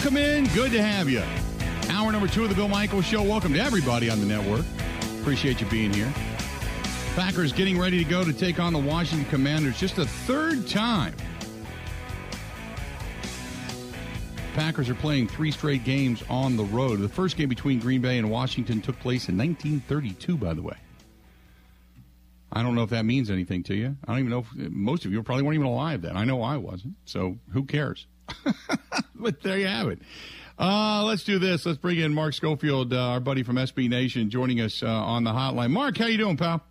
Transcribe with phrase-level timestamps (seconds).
[0.00, 0.46] Welcome in.
[0.54, 1.22] Good to have you.
[1.90, 3.22] Hour number two of the Bill Michaels Show.
[3.22, 4.64] Welcome to everybody on the network.
[5.20, 6.10] Appreciate you being here.
[7.14, 11.14] Packers getting ready to go to take on the Washington Commanders just a third time.
[14.54, 17.00] Packers are playing three straight games on the road.
[17.00, 20.78] The first game between Green Bay and Washington took place in 1932, by the way.
[22.50, 23.98] I don't know if that means anything to you.
[24.06, 26.16] I don't even know if most of you probably weren't even alive then.
[26.16, 26.94] I know I wasn't.
[27.04, 28.06] So who cares?
[29.14, 29.98] but there you have it.
[30.58, 31.64] Uh, let's do this.
[31.64, 35.24] Let's bring in Mark Schofield, uh, our buddy from SB Nation, joining us uh, on
[35.24, 35.70] the hotline.
[35.70, 36.62] Mark, how you doing, pal?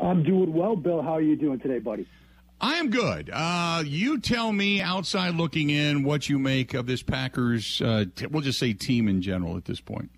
[0.00, 1.00] I'm doing well, Bill.
[1.00, 2.08] How are you doing today, buddy?
[2.60, 3.30] I am good.
[3.32, 7.80] Uh, you tell me, outside looking in, what you make of this Packers.
[7.80, 10.10] Uh, t- we'll just say team in general at this point.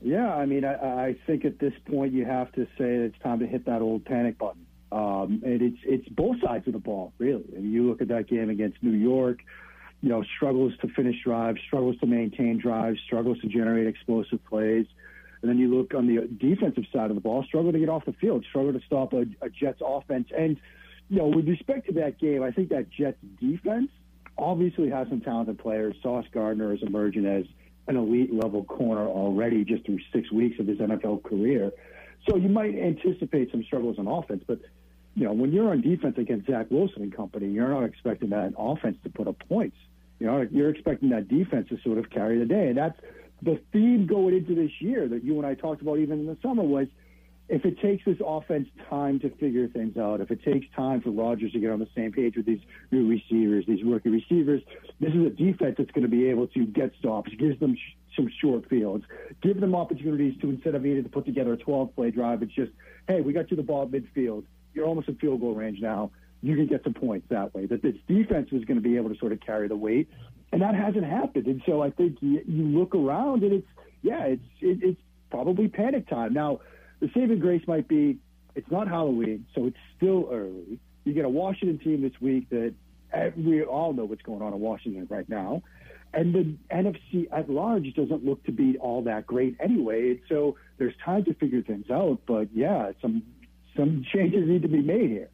[0.00, 3.38] Yeah, I mean, I, I think at this point you have to say it's time
[3.40, 4.63] to hit that old panic button.
[4.94, 7.44] Um, and it's it's both sides of the ball, really.
[7.56, 9.40] I mean, you look at that game against New York,
[10.00, 14.86] you know, struggles to finish drives, struggles to maintain drives, struggles to generate explosive plays.
[15.42, 18.04] And then you look on the defensive side of the ball, struggle to get off
[18.06, 20.28] the field, struggle to stop a, a Jets offense.
[20.36, 20.58] And,
[21.10, 23.90] you know, with respect to that game, I think that Jets defense
[24.38, 25.96] obviously has some talented players.
[26.02, 27.44] Sauce Gardner is emerging as–
[27.86, 31.70] an elite level corner already just through six weeks of his NFL career.
[32.28, 34.60] So you might anticipate some struggles on offense, but
[35.14, 38.52] you know when you're on defense against Zach Wilson and company, you're not expecting that
[38.58, 39.76] offense to put up points.
[40.18, 42.98] You know, you're expecting that defense to sort of carry the day, and that's
[43.42, 46.36] the theme going into this year that you and I talked about even in the
[46.42, 46.88] summer was
[47.48, 51.10] if it takes this offense time to figure things out, if it takes time for
[51.10, 54.62] Rodgers to get on the same page with these new receivers, these rookie receivers,
[54.98, 57.96] this is a defense that's going to be able to get stops, gives them sh-
[58.16, 59.04] some short fields,
[59.42, 62.52] give them opportunities to instead of needing to put together a 12 play drive, it's
[62.52, 62.72] just,
[63.08, 64.44] hey, we got you the ball midfield.
[64.74, 66.10] You're almost in field goal range now.
[66.42, 67.66] You can get some points that way.
[67.66, 70.08] That this defense is going to be able to sort of carry the weight,
[70.52, 71.46] and that hasn't happened.
[71.46, 73.68] And so I think you, you look around and it's
[74.02, 76.60] yeah, it's it, it's probably panic time now
[77.04, 78.18] the saving grace might be
[78.54, 80.78] it's not Halloween, so it's still early.
[81.04, 82.72] You get a Washington team this week that
[83.12, 85.62] eh, we all know what's going on in Washington right now.
[86.12, 90.20] And the NFC at large doesn't look to be all that great anyway.
[90.28, 92.20] So there's time to figure things out.
[92.26, 93.24] But yeah, some
[93.76, 95.28] some changes need to be made here.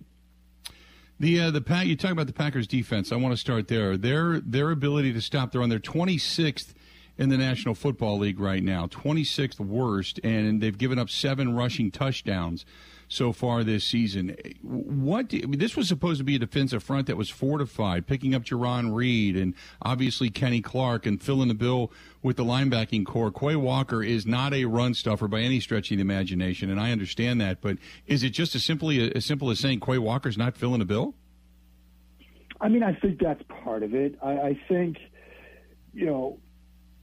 [1.19, 3.13] The uh, the Pat you talk about the Packers defense.
[3.13, 3.97] I want to start there.
[3.97, 6.73] Their their ability to stop They're on their 26th
[7.19, 11.91] in the National Football League right now, 26th worst, and they've given up seven rushing
[11.91, 12.65] touchdowns
[13.11, 14.37] so far this season.
[14.63, 18.35] What I mean, this was supposed to be a defensive front that was fortified, picking
[18.37, 23.33] up Jarran Reed and obviously Kenny Clark and filling the bill with the linebacking core.
[23.33, 26.93] Quay Walker is not a run stuffer by any stretch of the imagination, and I
[26.93, 27.61] understand that.
[27.61, 30.87] But is it just as simply as simple as saying Quay Walker's not filling the
[30.87, 31.15] bill?
[32.61, 34.17] I mean, I think that's part of it.
[34.23, 34.99] I, I think,
[35.93, 36.39] you know,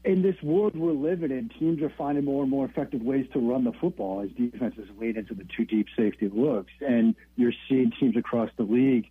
[0.07, 3.39] in this world we're living in, teams are finding more and more effective ways to
[3.39, 6.71] run the football as defenses lean into the two deep safety looks.
[6.79, 9.09] And you're seeing teams across the league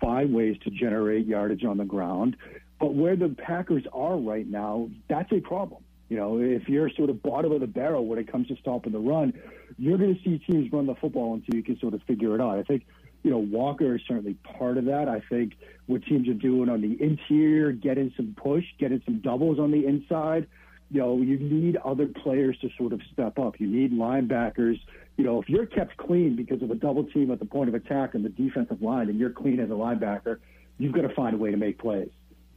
[0.00, 2.36] find ways to generate yardage on the ground.
[2.78, 5.82] But where the Packers are right now, that's a problem.
[6.10, 8.92] You know, if you're sort of bottom of the barrel when it comes to stopping
[8.92, 9.32] the run,
[9.78, 12.42] you're going to see teams run the football until you can sort of figure it
[12.42, 12.58] out.
[12.58, 12.84] I think
[13.24, 15.08] you know, Walker is certainly part of that.
[15.08, 15.54] I think
[15.86, 19.86] what teams are doing on the interior, getting some push, getting some doubles on the
[19.86, 20.46] inside.
[20.90, 23.58] You know, you need other players to sort of step up.
[23.58, 24.78] You need linebackers.
[25.16, 27.74] You know, if you're kept clean because of a double team at the point of
[27.74, 30.38] attack and the defensive line, and you're clean as a linebacker,
[30.76, 32.10] you've got to find a way to make plays.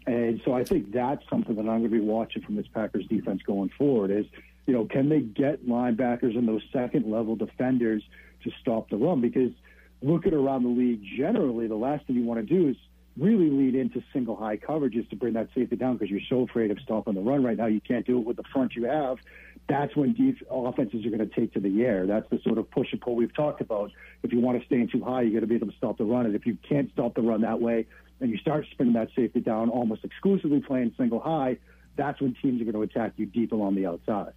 [0.06, 3.06] And so I think that's something that I'm going to be watching from this Packers
[3.08, 4.26] defense going forward is,
[4.66, 8.04] you know, can they get linebackers and those second level defenders
[8.44, 9.22] to stop the run?
[9.22, 9.52] Because–
[10.02, 12.76] looking around the league generally, the last thing you want to do is
[13.18, 16.70] really lead into single high coverages to bring that safety down because you're so afraid
[16.70, 17.66] of stopping the run right now.
[17.66, 19.18] You can't do it with the front you have.
[19.68, 22.06] That's when def- offenses are going to take to the air.
[22.06, 23.92] That's the sort of push and pull we've talked about.
[24.24, 25.98] If you want to stay in too high, you got to be able to stop
[25.98, 26.26] the run.
[26.26, 27.88] And if you can't stop the run that way,
[28.20, 31.58] and you start spinning that safety down, almost exclusively playing single high,
[31.96, 34.34] that's when teams are going to attack you deep along the outside.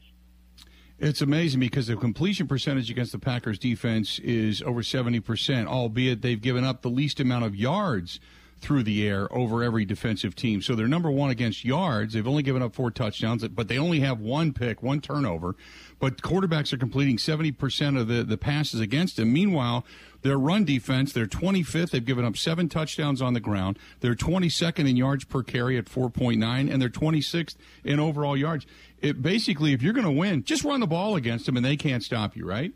[1.02, 6.40] It's amazing because the completion percentage against the Packers defense is over 70%, albeit they've
[6.40, 8.20] given up the least amount of yards
[8.60, 10.60] through the air over every defensive team.
[10.60, 12.14] So they're number one against yards.
[12.14, 15.56] They've only given up four touchdowns, but they only have one pick, one turnover.
[15.98, 19.32] But quarterbacks are completing 70% of the, the passes against them.
[19.32, 19.84] Meanwhile,
[20.22, 21.90] their run defense, they're 25th.
[21.90, 23.78] They've given up seven touchdowns on the ground.
[24.00, 28.66] They're 22nd in yards per carry at 4.9, and they're 26th in overall yards.
[29.00, 31.76] It, basically, if you're going to win, just run the ball against them, and they
[31.76, 32.72] can't stop you, right?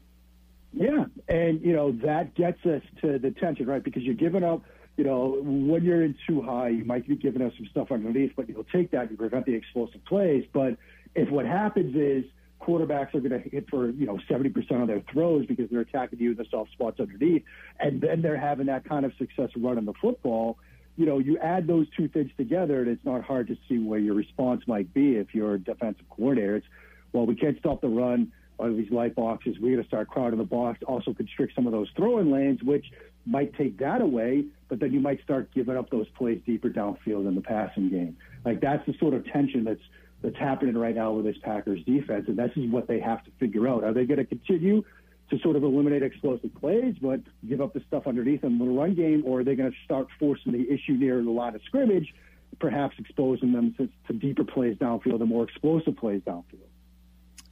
[0.72, 3.82] Yeah, and you know that gets us to the tension, right?
[3.82, 4.62] Because you're giving up
[4.96, 8.32] you know, when you're in too high, you might be giving us some stuff underneath,
[8.36, 10.44] but you'll take that to prevent the explosive plays.
[10.52, 10.76] But
[11.14, 12.24] if what happens is
[12.60, 16.20] quarterbacks are going to hit for you know 70% of their throws because they're attacking
[16.20, 17.42] you in the soft spots underneath,
[17.80, 20.58] and then they're having that kind of success running the football.
[20.96, 23.98] You know, you add those two things together, and it's not hard to see where
[23.98, 26.56] your response might be if you're a defensive coordinator.
[26.56, 26.66] It's
[27.12, 29.56] well, we can't stop the run of these light boxes.
[29.60, 32.86] We're going to start crowding the box, also constrict some of those throwing lanes, which
[33.26, 37.26] might take that away, but then you might start giving up those plays deeper downfield
[37.26, 38.16] in the passing game.
[38.44, 39.80] Like that's the sort of tension that's
[40.22, 43.30] that's happening right now with this Packers defense, and this is what they have to
[43.38, 43.84] figure out.
[43.84, 44.82] Are they going to continue
[45.30, 48.94] to sort of eliminate explosive plays, but give up the stuff underneath in the run
[48.94, 52.14] game, or are they going to start forcing the issue near the line of scrimmage,
[52.58, 56.68] perhaps exposing them to, to deeper plays downfield and more explosive plays downfield?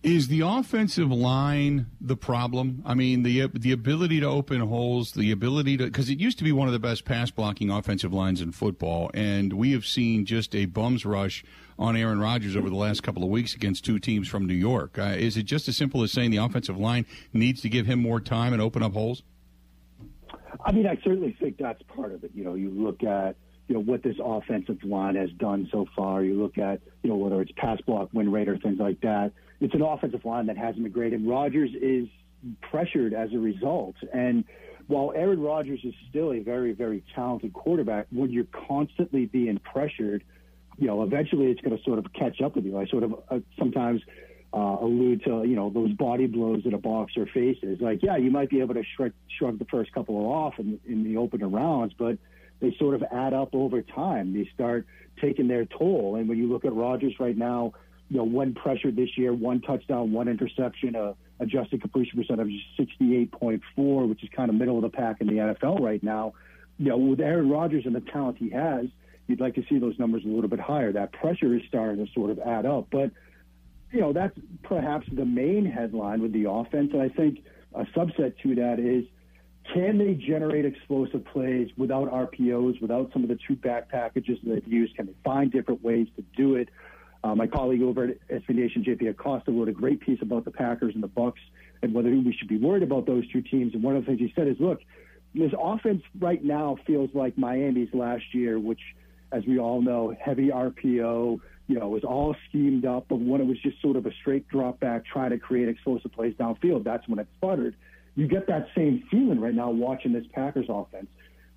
[0.02, 2.82] Is the offensive line the problem?
[2.84, 6.44] I mean, the the ability to open holes, the ability to because it used to
[6.44, 10.26] be one of the best pass blocking offensive lines in football, and we have seen
[10.26, 11.44] just a bums rush
[11.78, 14.98] on Aaron Rodgers over the last couple of weeks against two teams from New York.
[14.98, 18.00] Uh, is it just as simple as saying the offensive line needs to give him
[18.00, 19.22] more time and open up holes?
[20.64, 22.32] I mean, I certainly think that's part of it.
[22.34, 23.36] You know, you look at
[23.68, 26.24] you know what this offensive line has done so far.
[26.24, 29.30] You look at you know whether it's pass block win rate or things like that
[29.62, 32.08] it's an offensive line that hasn't been great, and Rodgers is
[32.60, 33.94] pressured as a result.
[34.12, 34.44] And
[34.88, 40.24] while Aaron Rodgers is still a very, very talented quarterback, when you're constantly being pressured,
[40.78, 42.78] you know, eventually it's going to sort of catch up with you.
[42.78, 44.00] I sort of uh, sometimes
[44.52, 47.78] uh, allude to, you know, those body blows that a boxer faces.
[47.80, 50.80] Like, yeah, you might be able to shrug, shrug the first couple of off in,
[50.86, 52.18] in the opener rounds, but
[52.60, 54.32] they sort of add up over time.
[54.32, 54.86] They start
[55.20, 56.16] taking their toll.
[56.16, 57.74] And when you look at Rodgers right now,
[58.12, 62.86] you know, one pressure this year, one touchdown, one interception, a adjusted completion percentage of
[62.86, 66.34] 68.4, which is kind of middle of the pack in the NFL right now.
[66.76, 68.84] You know, with Aaron Rodgers and the talent he has,
[69.28, 70.92] you'd like to see those numbers a little bit higher.
[70.92, 72.88] That pressure is starting to sort of add up.
[72.92, 73.12] But,
[73.92, 76.90] you know, that's perhaps the main headline with the offense.
[76.92, 77.38] And I think
[77.74, 79.06] a subset to that is
[79.72, 84.50] can they generate explosive plays without RPOs, without some of the two back packages that
[84.50, 84.96] they've used?
[84.96, 86.68] Can they find different ways to do it?
[87.24, 90.50] Uh, my colleague over at SB Nation, JP Acosta, wrote a great piece about the
[90.50, 91.40] Packers and the Bucks
[91.82, 93.74] and whether we should be worried about those two teams.
[93.74, 94.80] And one of the things he said is, look,
[95.34, 98.80] this offense right now feels like Miami's last year, which,
[99.32, 103.06] as we all know, heavy RPO, you know, was all schemed up.
[103.08, 106.12] But when it was just sort of a straight drop back, trying to create explosive
[106.12, 107.74] plays downfield, that's when it sputtered.
[108.14, 111.06] You get that same feeling right now watching this Packers offense.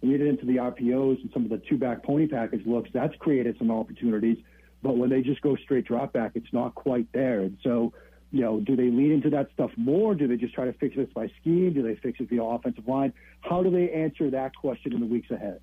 [0.01, 3.15] You get into the RPOs and some of the two back pony package looks, that's
[3.17, 4.37] created some opportunities.
[4.85, 7.39] But when they just go straight drop back, it's not quite there.
[7.39, 7.91] And so,
[8.31, 10.13] you know, do they lean into that stuff more?
[10.13, 11.73] Do they just try to fix this by scheme?
[11.73, 13.11] Do they fix it via offensive line?
[13.41, 15.59] How do they answer that question in the weeks ahead?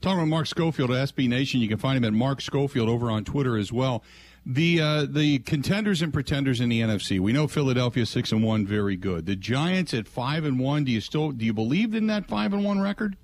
[0.00, 3.12] Talking about Mark Schofield at SB Nation, you can find him at Mark Schofield over
[3.12, 4.02] on Twitter as well.
[4.44, 7.20] The uh, the contenders and pretenders in the NFC.
[7.20, 9.26] We know Philadelphia six and one, very good.
[9.26, 10.82] The Giants at five and one.
[10.82, 13.16] Do you still do you believe in that five and one record?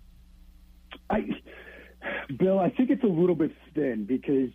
[1.11, 1.29] I,
[2.39, 4.51] Bill, I think it's a little bit thin because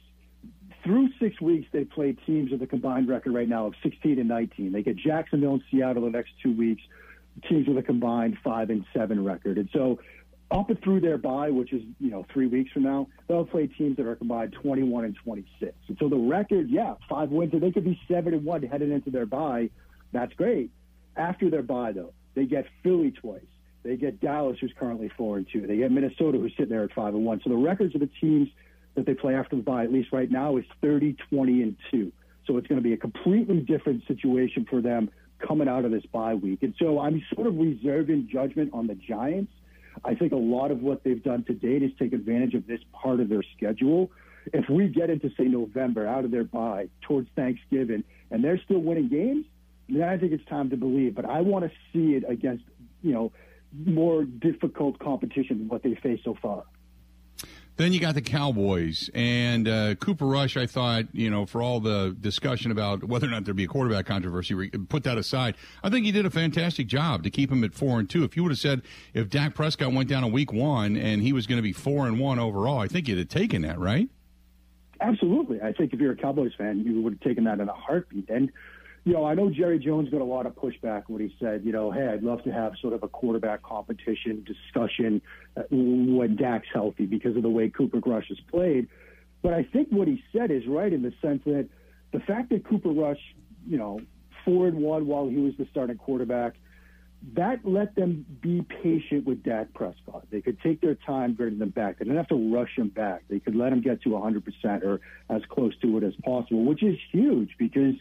[0.87, 4.29] through six weeks, they played teams with a combined record right now of 16 and
[4.29, 4.71] 19.
[4.71, 6.81] They get Jacksonville and Seattle the next two weeks,
[7.49, 9.57] teams with a combined five and seven record.
[9.57, 9.99] And so,
[10.49, 13.67] up and through their bye, which is you know three weeks from now, they'll play
[13.67, 15.73] teams that are combined 21 and 26.
[15.89, 18.89] And so the record, yeah, five wins, and they could be seven and one headed
[18.89, 19.69] into their bye.
[20.13, 20.71] That's great.
[21.17, 23.41] After their bye, though, they get Philly twice.
[23.83, 25.67] They get Dallas, who's currently four and two.
[25.67, 27.41] They get Minnesota, who's sitting there at five and one.
[27.43, 28.47] So the records of the teams
[28.97, 32.11] that they play after the bye, at least right now, is 30, 20, and 2.
[32.45, 36.05] So it's going to be a completely different situation for them coming out of this
[36.11, 36.63] bye week.
[36.63, 39.51] And so I'm sort of reserving judgment on the Giants.
[40.03, 42.79] I think a lot of what they've done to date is take advantage of this
[42.91, 44.11] part of their schedule.
[44.51, 48.79] If we get into, say, November out of their bye towards Thanksgiving and they're still
[48.79, 49.45] winning games,
[49.89, 51.13] then I think it's time to believe.
[51.13, 52.63] But I want to see it against,
[53.03, 53.31] you know,
[53.85, 56.63] more difficult competition than what they faced so far.
[57.77, 60.57] Then you got the Cowboys and uh, Cooper Rush.
[60.57, 63.67] I thought, you know, for all the discussion about whether or not there'd be a
[63.67, 65.55] quarterback controversy, put that aside.
[65.83, 68.23] I think he did a fantastic job to keep him at four and two.
[68.23, 68.81] If you would have said
[69.13, 72.07] if Dak Prescott went down in week one and he was going to be four
[72.07, 74.09] and one overall, I think you'd have taken that, right?
[74.99, 75.61] Absolutely.
[75.61, 78.27] I think if you're a Cowboys fan, you would have taken that in a heartbeat.
[78.29, 78.51] And
[79.07, 81.71] you know, I know Jerry Jones got a lot of pushback when he said, you
[81.71, 85.21] know, hey, I'd love to have sort of a quarterback competition discussion
[85.55, 88.89] uh, when Dak's healthy because of the way Cooper Rush has played.
[89.41, 91.69] But I think what he said is right in the sense that
[92.11, 93.21] the fact that Cooper Rush,
[93.65, 94.01] you know,
[94.43, 96.55] four and one while he was the starting quarterback,
[97.33, 100.27] that let them be patient with Dak Prescott.
[100.29, 101.97] They could take their time bringing them back.
[101.97, 103.23] They didn't have to rush him back.
[103.27, 106.83] They could let him get to 100% or as close to it as possible, which
[106.83, 107.95] is huge because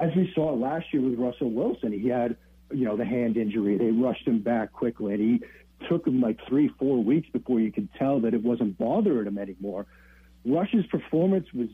[0.00, 2.36] as we saw last year with Russell Wilson, he had,
[2.72, 3.76] you know, the hand injury.
[3.76, 7.72] They rushed him back quickly and he took him like three, four weeks before you
[7.72, 9.86] could tell that it wasn't bothering him anymore.
[10.44, 11.68] Rush's performance was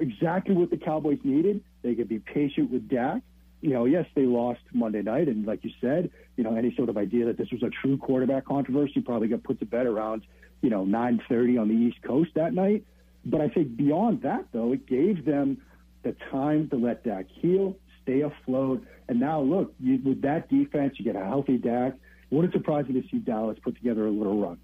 [0.00, 1.62] exactly what the Cowboys needed.
[1.82, 3.22] They could be patient with Dak
[3.60, 6.88] you know, yes, they lost Monday night, and like you said, you know, any sort
[6.88, 10.22] of idea that this was a true quarterback controversy probably got put to bed around,
[10.60, 12.84] you know, 9:30 on the East Coast that night.
[13.24, 15.58] But I think beyond that, though, it gave them
[16.02, 20.94] the time to let Dak heal, stay afloat, and now look, you, with that defense,
[20.98, 21.94] you get a healthy Dak.
[22.30, 24.58] Wouldn't surprise me to see Dallas put together a little run.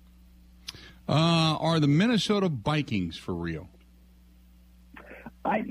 [1.09, 3.69] Uh, are the Minnesota Vikings for real?
[5.45, 5.65] I,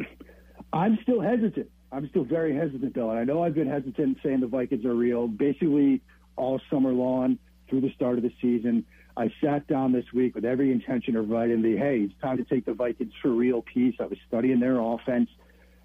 [0.74, 1.70] I'm still hesitant.
[1.92, 3.10] I'm still very hesitant, though.
[3.10, 6.02] And I know I've been hesitant saying the Vikings are real basically
[6.38, 7.38] all summer long
[7.70, 8.86] through the start of the season.
[9.18, 12.46] I sat down this week with every intention of writing the, hey, it's time to
[12.46, 13.96] take the Vikings for real piece.
[14.00, 15.30] I was studying their offense.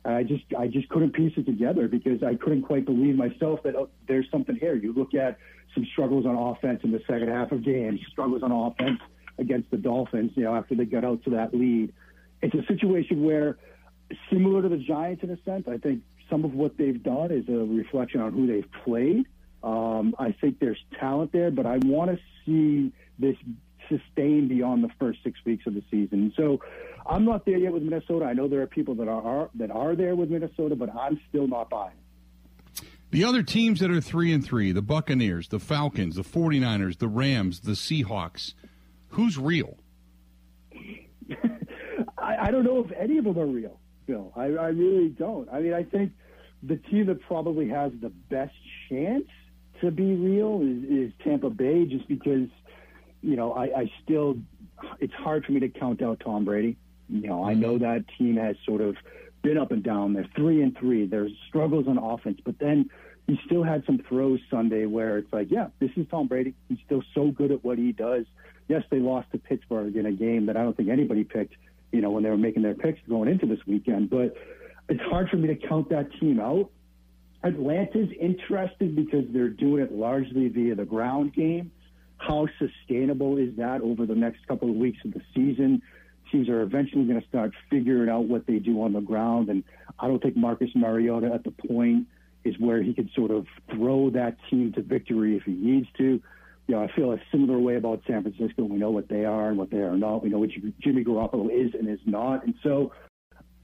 [0.05, 3.65] And I just, I just couldn't piece it together because I couldn't quite believe myself
[3.65, 4.77] that oh, there's something here.
[4.77, 5.39] You look at
[5.75, 9.01] some struggles on offense in the second half of games, struggles on offense
[9.39, 11.93] against the Dolphins, you know, after they got out to that lead.
[12.43, 13.59] It's a situation where
[14.31, 15.67] similar to the Giants in a sense.
[15.69, 19.27] I think some of what they've done is a reflection on who they've played.
[19.63, 23.37] Um, I think there's talent there, but I want to see this
[23.89, 26.33] sustained beyond the first six weeks of the season.
[26.37, 26.61] So
[27.07, 28.25] I'm not there yet with Minnesota.
[28.25, 31.47] I know there are people that are, that are there with Minnesota, but I'm still
[31.47, 31.97] not buying.
[33.11, 37.09] The other teams that are three and three, the Buccaneers, the Falcons, the 49ers, the
[37.09, 38.55] Rams, the Seahawks,
[39.11, 39.77] who's real?
[42.19, 43.79] I, I don't know if any of them are real.
[44.07, 44.33] Bill.
[44.37, 45.49] I, I really don't.
[45.51, 46.13] I mean, I think
[46.63, 48.55] the team that probably has the best
[48.89, 49.27] chance
[49.81, 52.49] to be real is, is Tampa Bay, just because
[53.23, 54.37] you know I, I still
[55.01, 56.77] it's hard for me to count out Tom Brady.
[57.09, 58.97] You know, I know that team has sort of
[59.43, 60.13] been up and down.
[60.13, 61.07] They're three and three.
[61.07, 62.91] There's struggles on offense, but then
[63.27, 66.55] he still had some throws Sunday where it's like, yeah, this is Tom Brady.
[66.69, 68.25] He's still so good at what he does.
[68.69, 71.55] Yes, they lost to Pittsburgh in a game that I don't think anybody picked
[71.93, 74.11] you know, when they were making their picks going into this weekend.
[74.11, 74.35] But
[74.89, 76.71] it's hard for me to count that team out.
[77.43, 81.71] Atlanta's interested because they're doing it largely via the ground game.
[82.19, 85.83] How sustainable is that over the next couple of weeks of the season?
[86.33, 89.63] Teams are eventually going to start figuring out what they do on the ground, and
[90.01, 92.09] I don't think Marcus Mariota at the point
[92.45, 96.21] is where he can sort of throw that team to victory if he needs to
[96.67, 98.65] you know, I feel a similar way about San Francisco.
[98.65, 100.23] We know what they are and what they are not.
[100.23, 102.45] We know what Jimmy Garoppolo is and is not.
[102.45, 102.93] And so,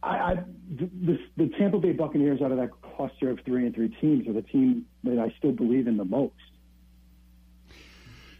[0.03, 0.35] I, I
[0.71, 4.33] the, the Tampa Bay Buccaneers out of that cluster of three and three teams are
[4.33, 6.35] the team that I still believe in the most.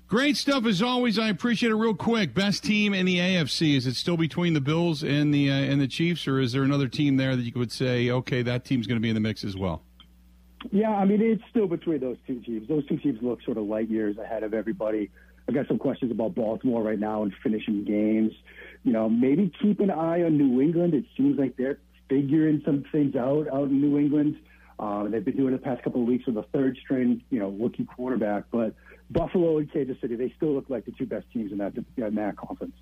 [0.07, 1.19] Great stuff as always.
[1.19, 1.75] I appreciate it.
[1.75, 5.51] Real quick, best team in the AFC is it still between the Bills and the
[5.51, 8.43] uh, and the Chiefs, or is there another team there that you would say, okay,
[8.43, 9.83] that team's going to be in the mix as well?
[10.71, 12.69] Yeah, I mean, it's still between those two teams.
[12.69, 15.11] Those two teams look sort of light years ahead of everybody.
[15.49, 18.33] I got some questions about Baltimore right now and finishing games.
[18.85, 20.95] You know, maybe keep an eye on New England.
[20.95, 21.79] It seems like they're
[22.09, 24.37] figuring some things out out in New England.
[24.79, 27.39] Uh, they've been doing it the past couple of weeks with a third string, you
[27.39, 28.45] know, rookie quarterback.
[28.51, 28.75] But
[29.11, 32.15] Buffalo and Kansas City, they still look like the two best teams in that, in
[32.15, 32.75] that conference.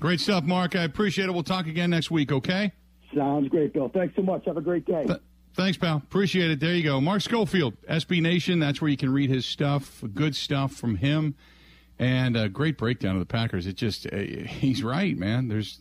[0.00, 0.76] Great stuff, Mark.
[0.76, 1.32] I appreciate it.
[1.32, 2.72] We'll talk again next week, okay?
[3.14, 3.88] Sounds great, Bill.
[3.88, 4.44] Thanks so much.
[4.46, 5.06] Have a great day.
[5.06, 5.20] Th-
[5.56, 5.96] Thanks, pal.
[5.96, 6.60] Appreciate it.
[6.60, 7.00] There you go.
[7.00, 8.58] Mark Schofield, SB Nation.
[8.58, 10.04] That's where you can read his stuff.
[10.12, 11.34] Good stuff from him.
[11.98, 13.66] And a great breakdown of the Packers.
[13.66, 15.48] It just, uh, he's right, man.
[15.48, 15.80] There's,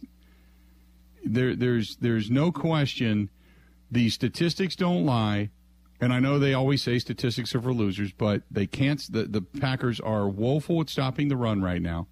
[1.25, 3.29] there, there's, there's no question.
[3.91, 5.49] The statistics don't lie.
[5.99, 9.01] And I know they always say statistics are for losers, but they can't.
[9.11, 12.07] The, the Packers are woeful at stopping the run right now.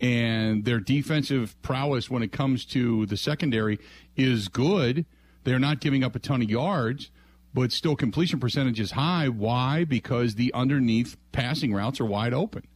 [0.00, 3.78] And their defensive prowess when it comes to the secondary
[4.16, 5.06] is good
[5.44, 7.10] they're not giving up a ton of yards,
[7.54, 9.28] but still completion percentage is high.
[9.28, 9.84] Why?
[9.84, 12.66] Because the underneath passing routes are wide open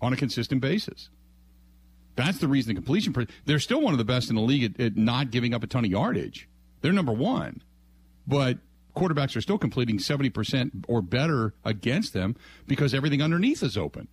[0.00, 1.08] on a consistent basis.
[2.16, 3.12] That's the reason the completion.
[3.12, 5.62] Per- they're still one of the best in the league at, at not giving up
[5.62, 6.48] a ton of yardage.
[6.80, 7.62] They're number one,
[8.26, 8.58] but
[8.94, 12.36] quarterbacks are still completing 70% or better against them
[12.66, 14.08] because everything underneath is open.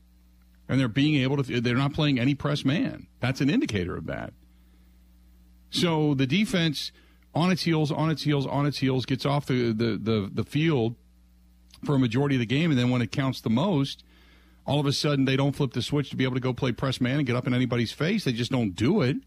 [0.70, 3.08] And they're being able to, they're not playing any press man.
[3.20, 4.34] That's an indicator of that.
[5.70, 6.92] So the defense
[7.34, 10.44] on its heels, on its heels, on its heels, gets off the, the, the, the
[10.44, 10.96] field
[11.86, 14.04] for a majority of the game, and then when it counts the most,
[14.66, 16.72] all of a sudden they don't flip the switch to be able to go play
[16.72, 18.26] press man and get up in anybody's face.
[18.26, 19.18] They just don't do it.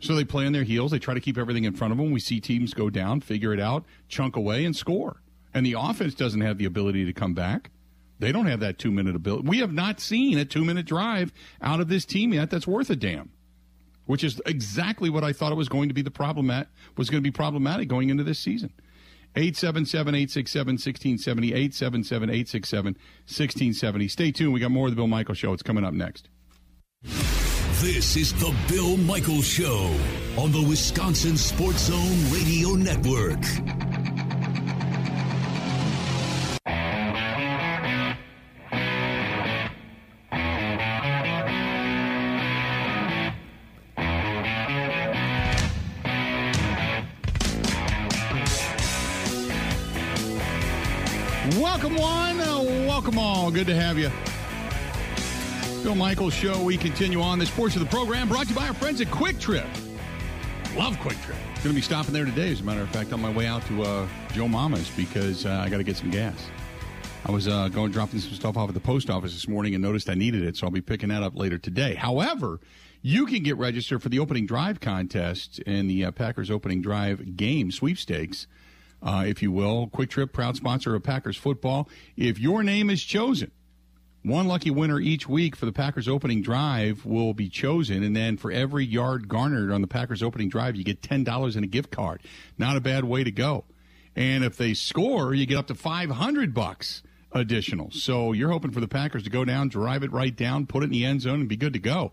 [0.00, 0.92] So they play on their heels.
[0.92, 2.12] They try to keep everything in front of them.
[2.12, 5.22] We see teams go down, figure it out, chunk away, and score.
[5.52, 7.70] And the offense doesn't have the ability to come back.
[8.20, 9.48] They don't have that two minute ability.
[9.48, 12.90] We have not seen a two minute drive out of this team yet that's worth
[12.90, 13.30] a damn.
[14.08, 17.10] Which is exactly what I thought it was going to be the problem at was
[17.10, 18.72] going to be problematic going into this season.
[19.36, 24.08] 877 867 1670, 877 867 1670.
[24.08, 24.54] Stay tuned.
[24.54, 25.52] We got more of the Bill Michael Show.
[25.52, 26.30] It's coming up next.
[27.02, 29.94] This is the Bill Michael Show
[30.38, 34.07] on the Wisconsin Sports Zone Radio Network.
[51.68, 53.50] Welcome one, uh, welcome all.
[53.50, 54.10] Good to have you.
[55.84, 56.60] Bill Michaels Show.
[56.64, 59.08] We continue on this portion of the program brought to you by our friends at
[59.08, 59.66] Kwik Trip.
[60.74, 61.36] Love Kwik Trip.
[61.56, 63.64] Going to be stopping there today, as a matter of fact, on my way out
[63.66, 66.48] to uh, Joe Mama's because uh, I got to get some gas.
[67.26, 69.82] I was uh, going dropping some stuff off at the post office this morning and
[69.82, 71.94] noticed I needed it, so I'll be picking that up later today.
[71.94, 72.60] However,
[73.02, 77.36] you can get registered for the opening drive contest and the uh, Packers opening drive
[77.36, 78.46] game sweepstakes
[79.02, 79.88] uh, if you will.
[79.88, 81.88] Kwik Trip, proud sponsor of Packers football.
[82.16, 83.50] If your name is chosen,
[84.22, 88.36] one lucky winner each week for the Packers opening drive will be chosen, and then
[88.36, 91.68] for every yard garnered on the Packers opening drive, you get ten dollars in a
[91.68, 92.20] gift card.
[92.58, 93.64] Not a bad way to go.
[94.16, 97.90] And if they score, you get up to five hundred bucks additional.
[97.92, 100.86] So you're hoping for the Packers to go down, drive it right down, put it
[100.86, 102.12] in the end zone, and be good to go.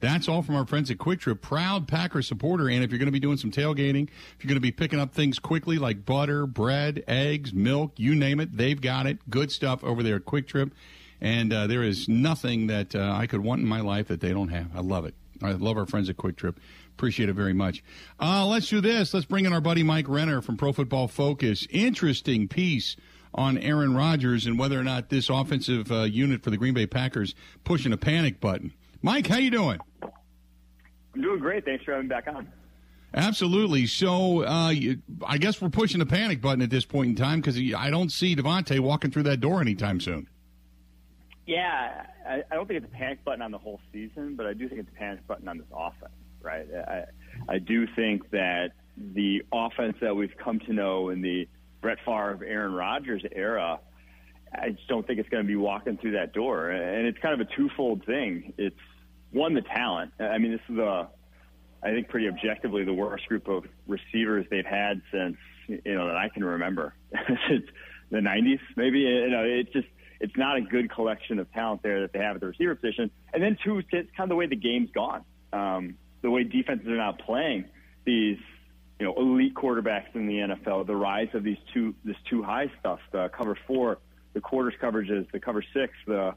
[0.00, 2.68] That's all from our friends at Kwik Trip, proud Packer supporter.
[2.68, 5.00] And if you're going to be doing some tailgating, if you're going to be picking
[5.00, 9.30] up things quickly like butter, bread, eggs, milk, you name it, they've got it.
[9.30, 10.74] Good stuff over there at Kwik Trip.
[11.20, 14.32] And uh, there is nothing that uh, I could want in my life that they
[14.32, 14.68] don't have.
[14.76, 15.14] I love it.
[15.42, 16.60] I love our friends at Kwik Trip.
[16.94, 17.82] Appreciate it very much.
[18.20, 19.12] Uh, let's do this.
[19.12, 21.66] Let's bring in our buddy Mike Renner from Pro Football Focus.
[21.70, 22.96] Interesting piece
[23.34, 26.86] on Aaron Rodgers and whether or not this offensive uh, unit for the Green Bay
[26.86, 28.72] Packers pushing a panic button.
[29.02, 29.78] Mike, how you doing?
[30.02, 31.64] I'm doing great.
[31.64, 32.48] Thanks for having me back on.
[33.14, 33.86] Absolutely.
[33.86, 37.40] So, uh, you, I guess we're pushing the panic button at this point in time
[37.40, 40.28] because I don't see Davante walking through that door anytime soon.
[41.46, 44.52] Yeah, I, I don't think it's a panic button on the whole season, but I
[44.52, 46.12] do think it's a panic button on this offense.
[46.42, 46.66] Right.
[46.74, 47.04] I,
[47.48, 51.48] I do think that the offense that we've come to know in the
[51.80, 53.78] Brett Favre, Aaron Rodgers era,
[54.52, 56.70] I just don't think it's going to be walking through that door.
[56.70, 58.54] And it's kind of a twofold thing.
[58.56, 58.76] It's
[59.32, 60.12] one, the talent.
[60.18, 61.08] I mean, this is a,
[61.82, 65.36] I think, pretty objectively the worst group of receivers they've had since
[65.68, 66.94] you know that I can remember
[67.48, 67.64] since
[68.10, 68.60] the '90s.
[68.76, 69.88] Maybe you know, it's just
[70.20, 73.10] it's not a good collection of talent there that they have at the receiver position.
[73.34, 76.86] And then two, it's kind of the way the game's gone, um, the way defenses
[76.88, 77.66] are not playing
[78.04, 78.38] these
[78.98, 80.86] you know elite quarterbacks in the NFL.
[80.86, 83.98] The rise of these two this two high stuff, the cover four,
[84.36, 86.34] the quarters coverages, the cover six, the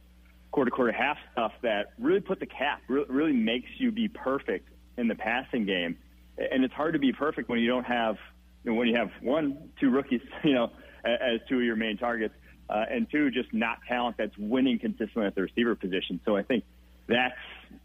[0.51, 5.09] quarter quarter half stuff that really put the cap, really makes you be perfect in
[5.09, 5.97] the passing game.
[6.37, 8.15] And it's hard to be perfect when you don't have,
[8.63, 10.71] you know, when you have one, two rookies, you know,
[11.03, 12.33] as two of your main targets,
[12.69, 16.21] uh, and two, just not talent that's winning consistently at the receiver position.
[16.23, 16.63] So I think
[17.07, 17.35] that's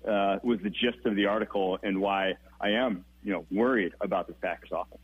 [0.09, 4.29] uh, was the gist of the article and why I am, you know, worried about
[4.29, 5.01] the Packers offense.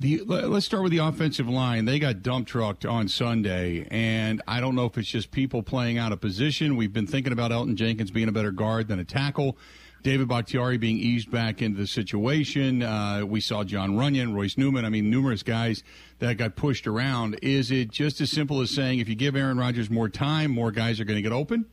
[0.00, 1.84] The, let's start with the offensive line.
[1.84, 5.98] They got dump trucked on Sunday, and I don't know if it's just people playing
[5.98, 6.76] out of position.
[6.76, 9.56] We've been thinking about Elgton Jenkins being a better guard than a tackle.
[10.02, 12.82] David Bakhtiari being eased back into the situation.
[12.82, 14.84] Uh, we saw Jon Runyan, Royce Newman.
[14.84, 15.82] I mean, numerous guys
[16.18, 17.38] that got pushed around.
[17.40, 20.72] Is it just as simple as saying if you give Aaron Rodgers more time, more
[20.72, 21.66] guys are going to get open?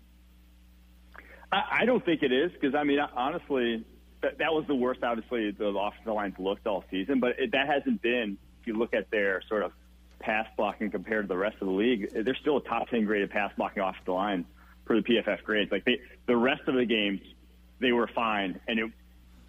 [1.52, 3.86] I, don't think it is because I mean, honestly,
[4.22, 5.04] that, that was the worst.
[5.04, 8.38] Obviously, the offensive lines looked all season, but it, that hasn't been.
[8.62, 9.72] If you look at their sort of
[10.20, 13.32] pass blocking compared to the rest of the league, they're still a top ten graded
[13.32, 14.46] pass blocking offensive line
[14.86, 15.72] for the PFF grades.
[15.72, 17.22] Like they, the rest of the games,
[17.80, 18.92] they were fine, and it,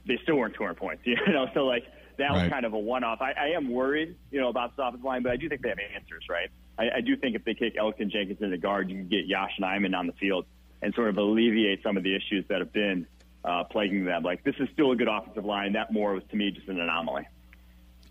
[0.06, 1.02] they still weren't 200 points.
[1.06, 1.84] You know, so like
[2.16, 2.42] that right.
[2.42, 3.20] was kind of a one-off.
[3.20, 5.68] I, I am worried, you know, about the offensive line, but I do think they
[5.70, 6.48] have answers, right?
[6.78, 9.26] I, I do think if they kick Elgton Jenkins in the guard, you can get
[9.26, 10.46] Yosh Nijman on the field
[10.80, 13.06] and sort of alleviate some of the issues that have been
[13.44, 14.22] uh, plaguing them.
[14.22, 15.72] Like this is still a good offensive line.
[15.72, 17.26] That more was to me just an anomaly.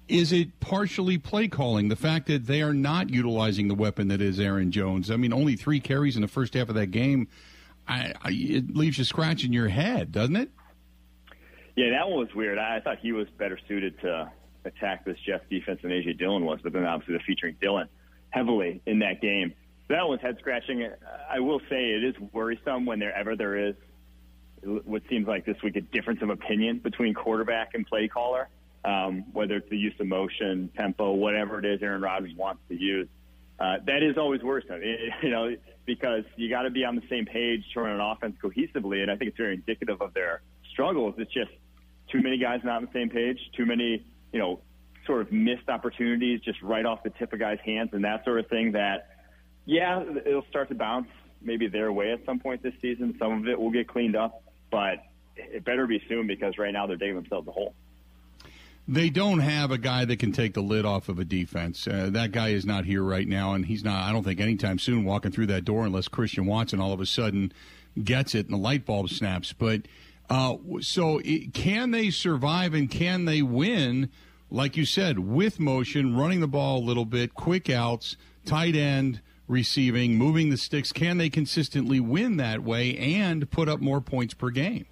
[0.07, 1.87] Is it partially play calling?
[1.87, 5.09] The fact that they are not utilizing the weapon that is Aaron Jones.
[5.09, 7.29] I mean, only three carries in the first half of that game.
[7.87, 10.49] I, I, it leaves you scratching your head, doesn't it?
[11.77, 12.57] Yeah, that one was weird.
[12.57, 14.29] I, I thought he was better suited to
[14.65, 17.87] attack this Jets defense than AJ Dillon was, but then obviously they're featuring Dillon
[18.31, 19.53] heavily in that game.
[19.87, 20.87] that one's head scratching.
[21.29, 23.75] I will say it is worrisome whenever there is
[24.63, 28.49] what seems like this week a difference of opinion between quarterback and play caller,
[28.85, 32.75] um, whether it's the use of motion, tempo, whatever it is Aaron Rodgers wants to
[32.75, 33.07] use.
[33.59, 34.63] uh, that is always worse.
[35.23, 38.35] You know, because you got to be on the same page to run an offense
[38.41, 41.15] cohesively, and I think it's very indicative of their struggles.
[41.17, 41.51] It's just
[42.11, 44.59] too many guys not on the same page, too many, you know,
[45.05, 48.39] sort of missed opportunities just right off the tip of guys' hands and that sort
[48.39, 48.71] of thing.
[48.73, 49.09] That,
[49.65, 51.07] yeah, it'll start to bounce
[51.41, 53.15] maybe their way at some point this season.
[53.19, 54.40] Some of it will get cleaned up,
[54.71, 55.03] but
[55.35, 57.75] it better be soon because right now they're digging themselves a hole.
[58.87, 61.87] They don't have a guy that can take the lid off of a defense.
[61.87, 64.79] Uh, that guy is not here right now, and he's not, I don't think, anytime
[64.79, 67.53] soon walking through that door unless Christian Watson all of a sudden
[68.03, 69.53] gets it and the light bulb snaps.
[69.53, 69.83] But
[70.29, 74.09] uh, so it, can they survive and can they win,
[74.49, 79.21] like you said, with motion, running the ball a little bit, quick outs, tight end?
[79.51, 84.33] Receiving, moving the sticks, can they consistently win that way and put up more points
[84.33, 84.85] per game?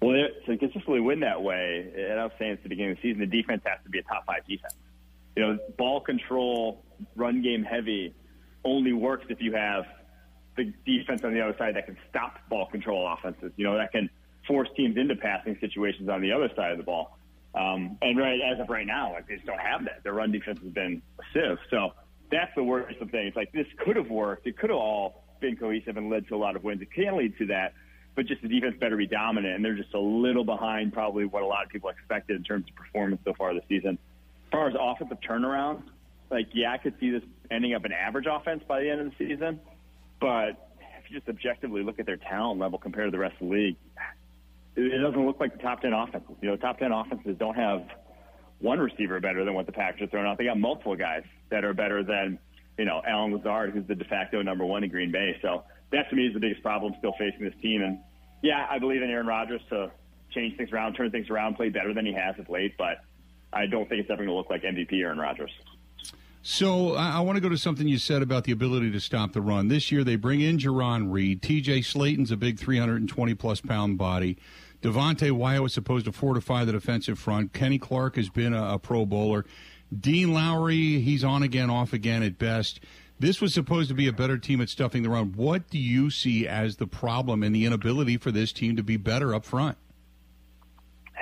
[0.00, 3.02] Well, to consistently win that way, and I was saying at the beginning of the
[3.02, 4.74] season, the defense has to be a top five defense.
[5.34, 6.84] You know, ball control,
[7.16, 8.14] run game heavy,
[8.64, 9.86] only works if you have
[10.56, 13.50] the defense on the other side that can stop ball control offenses.
[13.56, 14.08] You know, that can
[14.46, 17.18] force teams into passing situations on the other side of the ball.
[17.56, 20.04] Um, and right as of right now, like they just don't have that.
[20.04, 21.58] Their run defense has been a sieve.
[21.70, 21.92] So
[22.30, 23.26] that's the worrisome thing.
[23.26, 24.46] It's like this could have worked.
[24.46, 26.82] It could have all been cohesive and led to a lot of wins.
[26.82, 27.74] It can lead to that
[28.14, 31.42] but just the defense better be dominant, and they're just a little behind probably what
[31.42, 33.98] a lot of people expected in terms of performance so far this season.
[34.46, 35.82] As far as offensive turnaround,
[36.30, 39.06] like yeah, I could see this ending up an average offense by the end of
[39.06, 39.60] the season,
[40.20, 43.48] but if you just objectively look at their talent level compared to the rest of
[43.48, 43.76] the league,
[44.76, 46.36] it doesn't look like the top ten offenses.
[46.40, 47.84] You know, top ten offenses don't have
[48.60, 50.38] one receiver better than what the Packers are throwing out.
[50.38, 52.38] They got multiple guys that are better than
[52.78, 55.38] you know Allen Lazard, who's the de facto number one in Green Bay.
[55.42, 57.82] So that to me is the biggest problem still facing this team.
[57.82, 57.98] And
[58.42, 59.90] yeah, I believe in Aaron Rodgers to
[60.30, 62.76] change things around, turn things around, play better than he has of late.
[62.78, 63.00] But
[63.52, 65.50] I don't think it's ever going to look like MVP Aaron Rodgers.
[66.42, 69.42] So I want to go to something you said about the ability to stop the
[69.42, 69.68] run.
[69.68, 71.42] This year they bring in Jarran Reed.
[71.42, 71.82] T.J.
[71.82, 74.38] Slaton's a big 320 plus pound body.
[74.82, 77.52] Devonte Wyatt was supposed to fortify the defensive front.
[77.52, 79.44] Kenny Clark has been a, a Pro Bowler.
[79.98, 82.80] Dean Lowry, he's on again, off again at best.
[83.18, 85.34] This was supposed to be a better team at stuffing the run.
[85.36, 88.96] What do you see as the problem and the inability for this team to be
[88.96, 89.76] better up front?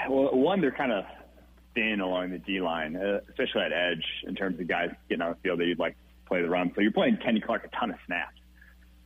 [0.09, 1.05] Well, one, they're kind of
[1.75, 5.31] thin along the D line, uh, especially at edge in terms of guys getting on
[5.31, 6.71] the field that you'd like to play the run.
[6.77, 8.37] So you're playing Kenny Clark a ton of snaps,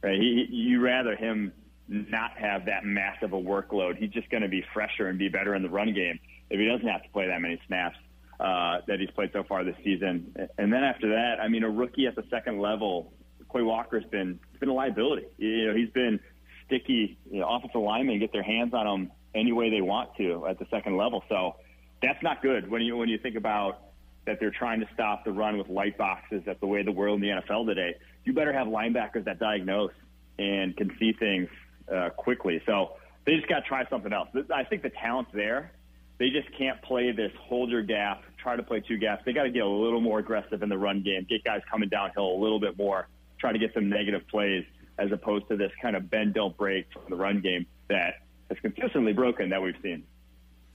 [0.02, 0.20] right?
[0.20, 1.52] He, you rather him
[1.88, 3.97] not have that massive a workload.
[3.97, 6.18] He's just going to be fresher and be better in the run game
[6.51, 7.97] if he doesn't have to play that many snaps
[8.40, 10.35] uh, that he's played so far this season.
[10.59, 13.12] And then after that, I mean, a rookie at the second level,
[13.53, 15.27] Quay Walker's been been a liability.
[15.38, 16.21] You know, he's been
[16.66, 17.18] sticky.
[17.31, 20.59] You know, offensive linemen get their hands on him any way they want to at
[20.59, 21.23] the second level.
[21.29, 21.57] So
[22.03, 23.81] that's not good when you when you think about
[24.27, 26.42] that they're trying to stop the run with light boxes.
[26.47, 27.95] That's the way the world in the NFL today.
[28.25, 29.92] You better have linebackers that diagnose
[30.38, 31.49] and can see things
[31.92, 32.62] uh, quickly.
[32.66, 34.28] So they just got to try something else.
[34.55, 35.72] I think the talent's there.
[36.18, 39.22] They just can't play this hold your gap, try to play two gaps.
[39.24, 41.88] They got to get a little more aggressive in the run game, get guys coming
[41.88, 44.64] downhill a little bit more, try to get some negative plays
[44.98, 48.14] as opposed to this kind of bend don't break from the run game that
[48.48, 50.05] has consistently broken that we've seen.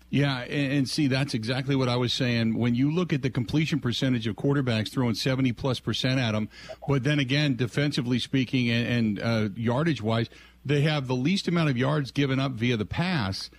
[0.10, 2.58] Yeah, and, see, that's exactly what I was saying.
[2.58, 6.48] When you look at the completion percentage of quarterbacks throwing 70 plus percent at them,
[6.88, 10.30] but then again, defensively speaking and, and uh, yardage wise,
[10.64, 13.50] they have the least amount of yards given up via the pass.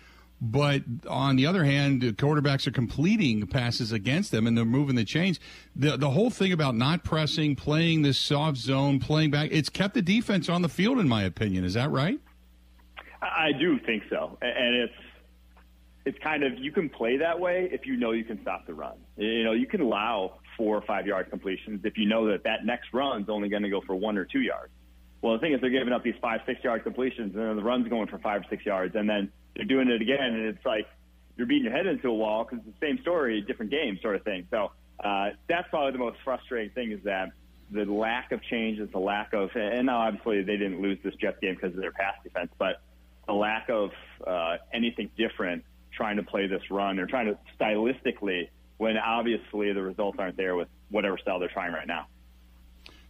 [0.40, 5.04] But on the other hand, quarterbacks are completing passes against them and they're moving the
[5.04, 5.40] chains.
[5.74, 9.94] The the whole thing about not pressing, playing this soft zone, playing back, it's kept
[9.94, 11.64] the defense on the field, in my opinion.
[11.64, 12.20] Is that right?
[13.20, 14.94] I do think so, and it's
[16.08, 18.72] it's kind of you can play that way if you know you can stop the
[18.72, 18.96] run.
[19.18, 22.64] You know, you can allow four or five yard completions if you know that that
[22.64, 24.72] next run's only going to go for one or two yards.
[25.20, 27.62] Well, the thing is, they're giving up these five, six yard completions, and then the
[27.62, 30.64] run's going for five or six yards, and then they're doing it again, and it's
[30.64, 30.86] like
[31.36, 34.16] you're beating your head into a wall because it's the same story, different game, sort
[34.16, 34.48] of thing.
[34.50, 34.72] So
[35.04, 37.32] uh, that's probably the most frustrating thing is that
[37.70, 41.38] the lack of change is the lack of, and obviously they didn't lose this Jets
[41.42, 42.80] game because of their pass defense, but
[43.26, 43.90] the lack of
[44.26, 45.64] uh, anything different
[45.98, 46.96] trying to play this run.
[46.96, 51.72] They're trying to stylistically when obviously the results aren't there with whatever style they're trying
[51.72, 52.06] right now.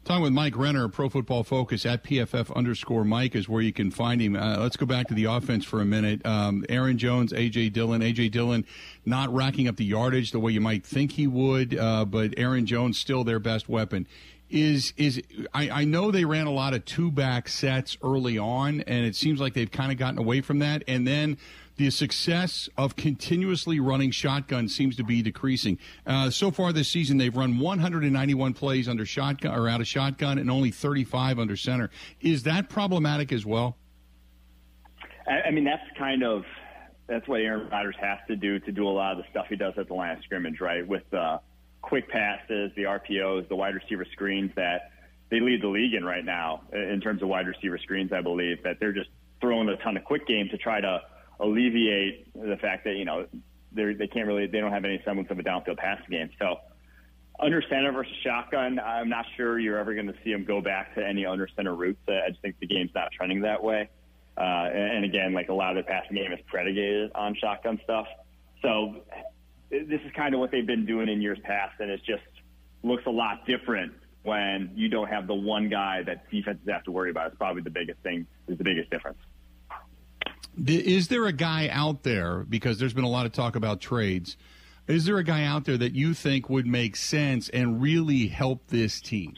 [0.05, 3.91] Talking with Mike Renner, Pro Football Focus at PFF underscore Mike is where you can
[3.91, 4.37] find him.
[4.37, 6.25] Uh, let's go back to the offense for a minute.
[6.25, 8.65] Um, Aaron Jones, AJ Dillon, AJ Dillon
[9.05, 12.65] not racking up the yardage the way you might think he would, uh, but Aaron
[12.65, 14.07] Jones still their best weapon.
[14.49, 15.21] Is is
[15.53, 19.15] I, I know they ran a lot of two back sets early on, and it
[19.15, 20.85] seems like they've kind of gotten away from that.
[20.89, 21.37] And then
[21.79, 25.79] the success of continuously running shotgun seems to be decreasing.
[26.05, 30.39] Uh, so far this season, they've run 191 plays under shotgun or out of shotgun,
[30.39, 31.91] and only 35 under center.
[32.21, 33.77] Is that problematic as well?
[35.27, 36.45] I, I mean, that's kind of
[37.07, 39.57] that's what Aaron Rodgers has to do to do a lot of the stuff he
[39.57, 40.87] does at the line of scrimmage, right?
[40.87, 41.41] With the
[41.81, 44.91] quick passes, the RPOs, the wide receiver screens that
[45.31, 48.13] they lead the league in right now in terms of wide receiver screens.
[48.13, 49.11] I believe that they're just
[49.41, 51.01] throwing a ton of quick game to try to
[51.41, 53.27] alleviate the fact that you know
[53.73, 56.31] they they can't really they don't have any semblance of a downfield passing game.
[56.39, 56.57] So
[57.41, 60.95] under center versus shotgun, I'm not sure you're ever going to see them go back
[60.97, 62.01] to any under center routes.
[62.09, 63.89] I just think the game's not trending that way.
[64.37, 68.07] Uh, and again, like a lot of the passing game is predicated on shotgun stuff.
[68.63, 69.03] So
[69.71, 72.23] this is kind of what they've been doing in years past, and it just
[72.83, 76.93] looks a lot different when you don't have the one guy that defenses have to
[76.93, 77.29] worry about.
[77.29, 78.27] It's probably the biggest thing.
[78.47, 79.19] Is the biggest difference.
[80.67, 84.37] Is there a guy out there because there's been a lot of talk about trades?
[84.87, 88.67] Is there a guy out there that you think would make sense and really help
[88.69, 89.35] this team?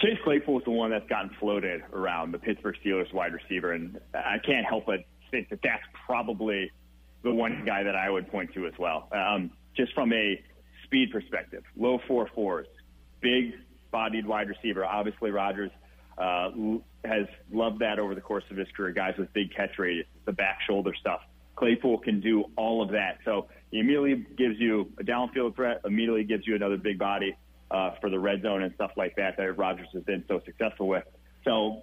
[0.00, 4.00] Chase Claypool is the one that's gotten floated around the Pittsburgh Steelers wide receiver, and
[4.14, 6.70] I can't help but think that that's probably
[7.22, 9.08] the one guy that I would point to as well.
[9.12, 10.42] Um, just from a
[10.84, 12.66] speed perspective, low four fours,
[13.20, 13.54] big
[13.90, 14.84] bodied wide receiver.
[14.84, 15.70] Obviously, Rodgers
[16.18, 16.50] uh,
[17.04, 18.92] has loved that over the course of his career.
[18.92, 21.20] Guys with big catch radius, the back shoulder stuff.
[21.56, 23.18] Claypool can do all of that.
[23.24, 27.36] So he immediately gives you a downfield threat, immediately gives you another big body
[27.70, 30.88] uh, for the red zone and stuff like that that Rodgers has been so successful
[30.88, 31.04] with.
[31.44, 31.82] So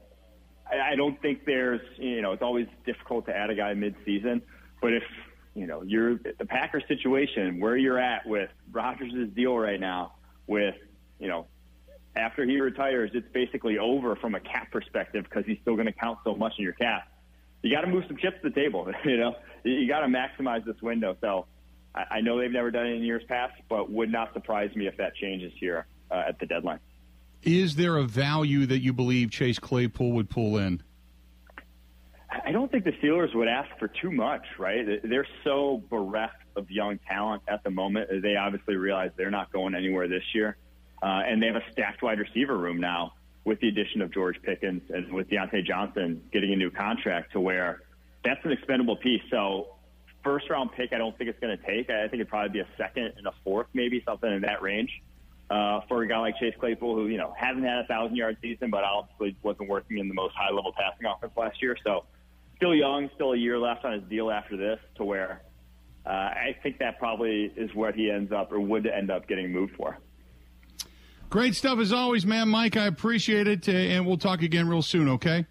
[0.70, 4.42] I, I don't think there's, you know, it's always difficult to add a guy mid-season,
[4.82, 5.04] but if
[5.58, 10.14] you know you're the Packers situation where you're at with Rodgers' deal right now,
[10.46, 10.76] with
[11.20, 11.48] you know
[12.18, 15.94] after he retires, it's basically over from a cap perspective because he's still going to
[15.94, 17.12] count so much in your cap.
[17.62, 18.92] You got to move some chips to the table.
[19.06, 21.16] You know, you got to maximize this window.
[21.22, 21.46] So
[21.94, 24.88] I, I know they've never done it in years past, but would not surprise me
[24.88, 26.80] if that changes here uh, at the deadline.
[27.44, 30.82] Is there a value that you believe Chase Claypool would pull in?
[32.30, 35.02] I don't think the Steelers would ask for too much, right?
[35.04, 38.10] They're so bereft of young talent at the moment.
[38.22, 40.58] They obviously realize they're not going anywhere this year.
[41.02, 43.14] Uh, and they have a stacked wide receiver room now
[43.46, 47.40] with the addition of George Pickens and with Diontae Johnson getting a new contract to
[47.40, 47.82] where
[48.24, 49.22] that's an expendable piece.
[49.30, 49.76] So
[50.24, 51.90] first round pick, I don't think it's going to take.
[51.90, 54.92] I think it'd probably be a second and a fourth, maybe something in that range.
[55.50, 58.36] Uh, for a guy like Chase Claypool, who you know hasn't had a thousand yard
[58.42, 62.04] season, but obviously wasn't working in the most high level passing offense last year, so
[62.58, 65.42] still young, still a year left on his deal after this, to where
[66.06, 69.54] uh, I think that probably is what he ends up or would end up getting
[69.54, 69.98] moved for.
[71.30, 72.48] Great stuff as always, man.
[72.48, 75.46] Mike, I appreciate it, uh, and we'll talk again real soon, okay?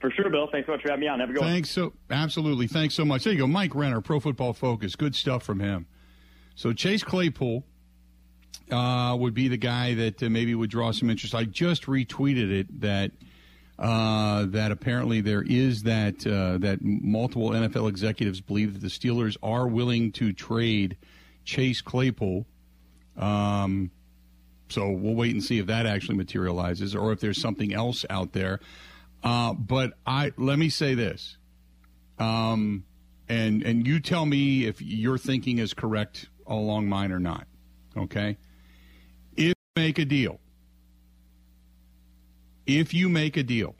[0.00, 0.48] For sure, Bill.
[0.50, 1.20] Thanks so much for having me on.
[1.20, 1.90] Have a good Thanks one.
[1.90, 2.66] so absolutely.
[2.66, 3.24] Thanks so much.
[3.24, 4.96] There you go, Mike Renner, Pro Football Focus.
[4.96, 5.86] Good stuff from him.
[6.56, 7.64] So Chase Claypool
[8.70, 11.34] uh, would be the guy that uh, maybe would draw some interest.
[11.34, 13.12] I just retweeted it that
[13.78, 19.36] uh, that apparently there is that uh, that multiple NFL executives believe that the Steelers
[19.42, 20.96] are willing to trade
[21.44, 22.46] Chase Claypool.
[23.16, 23.90] Um,
[24.68, 28.32] so we'll wait and see if that actually materializes or if there's something else out
[28.32, 28.60] there.
[29.22, 31.38] Uh, but I let me say this,
[32.18, 32.84] um,
[33.28, 37.46] and and you tell me if your thinking is correct along mine or not.
[37.96, 38.36] Okay,
[39.36, 40.40] if you make a deal,
[42.66, 43.76] if you make a deal,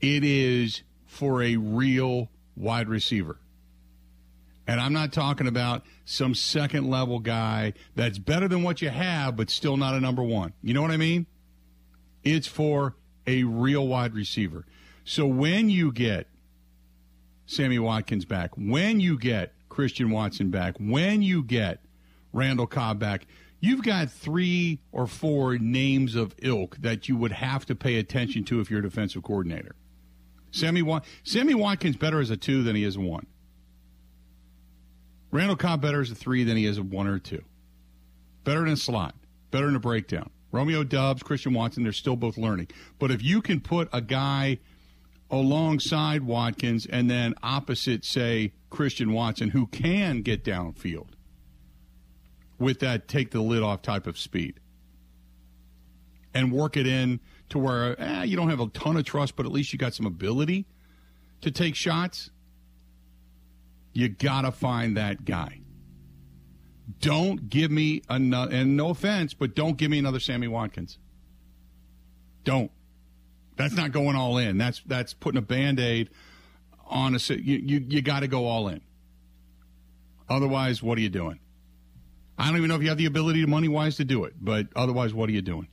[0.00, 3.38] it is for a real wide receiver.
[4.68, 9.34] And I'm not talking about some second level guy that's better than what you have,
[9.34, 10.52] but still not a number one.
[10.62, 11.26] You know what I mean?
[12.22, 12.94] It's for
[13.26, 14.66] a real wide receiver.
[15.04, 16.26] So when you get
[17.46, 21.80] Sammy Watkins back, when you get Christian Watson back, when you get
[22.34, 23.26] Randall Cobb back,
[23.60, 28.44] you've got three or four names of ilk that you would have to pay attention
[28.44, 29.74] to if you're a defensive coordinator.
[30.50, 30.82] Sammy,
[31.24, 33.26] Sammy Watkins better as a two than he is a one.
[35.30, 37.42] Randall Cobb better as a three than he is a one or two.
[38.44, 39.14] Better in a slot.
[39.50, 40.30] Better in a breakdown.
[40.50, 42.68] Romeo Doubs, Christian Watson, they're still both learning.
[42.98, 44.58] But if you can put a guy
[45.30, 51.08] alongside Watkins and then opposite, say, Christian Watson, who can get downfield
[52.58, 54.58] with that take the lid off type of speed
[56.34, 59.46] and work it in to where eh, you don't have a ton of trust, but
[59.46, 60.66] at least you got some ability
[61.40, 62.30] to take shots,
[63.98, 65.58] you got to find that guy.
[67.00, 70.98] Don't give me another, and no offense, but don't give me another Sammy Watkins.
[72.44, 72.70] Don't.
[73.56, 74.56] That's not going all in.
[74.56, 76.10] That's that's putting a band aid
[76.86, 78.80] on a you you, you got to go all in.
[80.28, 81.40] Otherwise, what are you doing?
[82.38, 84.68] I don't even know if you have the ability money wise to do it, but
[84.76, 85.66] otherwise, what are you doing?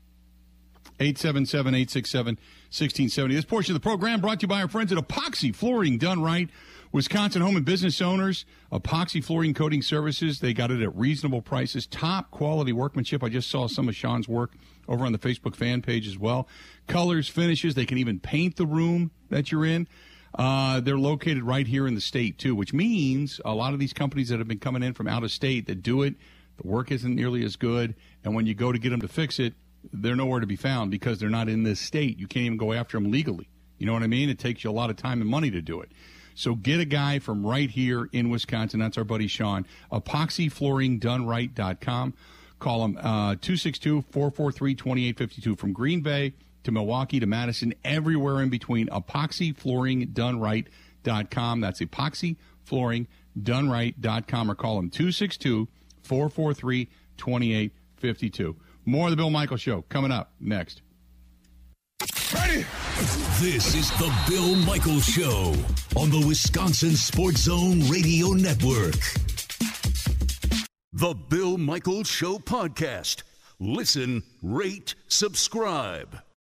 [0.99, 3.35] 877 867 1670.
[3.35, 6.23] This portion of the program brought to you by our friends at Epoxy Flooring Done
[6.23, 6.49] Right.
[6.95, 10.39] Wisconsin home and business owners, Epoxy Flooring Coating Services.
[10.39, 13.21] They got it at reasonable prices, top quality workmanship.
[13.21, 14.53] I just saw some of Sean's work
[14.88, 16.47] over on the Facebook fan page as well.
[16.88, 19.89] Colors, finishes, they can even paint the room that you're in.
[20.36, 23.91] Uh, they're located right here in the state, too, which means a lot of these
[23.91, 26.15] companies that have been coming in from out of state that do it,
[26.55, 27.93] the work isn't nearly as good.
[28.23, 29.53] And when you go to get them to fix it,
[29.91, 32.17] they're nowhere to be found because they're not in this state.
[32.17, 33.49] You can't even go after them legally.
[33.79, 34.29] You know what I mean?
[34.29, 35.91] It takes you a lot of time and money to do it.
[36.35, 38.79] So get a guy from right here in Wisconsin.
[38.79, 39.67] That's our buddy Sean.
[39.91, 42.13] EpoxyFlooringDoneRight.com.
[42.59, 48.49] Call him uh, 262 443 2852 from Green Bay to Milwaukee to Madison, everywhere in
[48.49, 48.87] between.
[48.87, 51.61] EpoxyFlooringDoneRight.com.
[51.61, 55.67] That's EpoxyFlooringDoneRight.com or call him 262
[56.03, 56.85] 443
[57.17, 58.55] 2852.
[58.85, 60.81] More of the Bill Michaels Show coming up next.
[62.34, 62.65] Ready?
[63.39, 65.53] This is the Bill Michaels Show
[65.95, 68.95] on the Wisconsin Sports Zone Radio Network.
[70.91, 73.23] The Bill Michaels Show podcast.
[73.60, 76.19] Listen, rate, subscribe.